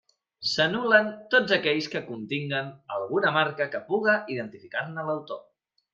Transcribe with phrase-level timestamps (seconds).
[0.51, 5.45] S'anul·len tots aquells que continguen alguna marca que puga identificar-ne l'autor.